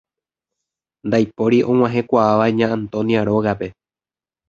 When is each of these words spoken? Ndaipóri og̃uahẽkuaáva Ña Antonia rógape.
Ndaipóri 1.07 1.59
og̃uahẽkuaáva 1.71 2.45
Ña 2.59 2.67
Antonia 2.79 3.21
rógape. 3.29 3.67